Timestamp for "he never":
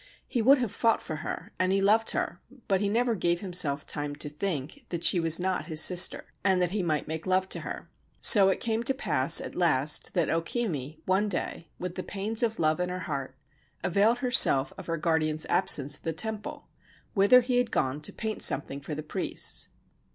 2.81-3.13